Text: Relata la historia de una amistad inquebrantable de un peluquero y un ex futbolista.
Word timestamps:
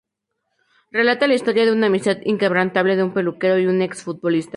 Relata 0.89 1.27
la 1.27 1.35
historia 1.35 1.63
de 1.63 1.71
una 1.71 1.85
amistad 1.85 2.17
inquebrantable 2.23 2.95
de 2.95 3.03
un 3.03 3.13
peluquero 3.13 3.59
y 3.59 3.67
un 3.67 3.83
ex 3.83 4.01
futbolista. 4.01 4.49